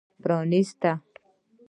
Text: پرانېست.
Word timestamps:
پرانېست. 0.23 0.81